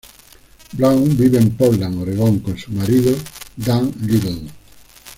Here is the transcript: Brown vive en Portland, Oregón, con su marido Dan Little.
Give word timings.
Brown 0.73 1.15
vive 1.15 1.37
en 1.37 1.51
Portland, 1.51 2.01
Oregón, 2.01 2.39
con 2.39 2.57
su 2.57 2.71
marido 2.71 3.15
Dan 3.55 3.93
Little. 4.01 4.47